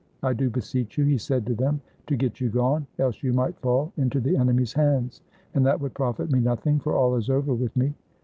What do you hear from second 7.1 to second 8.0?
is over with me.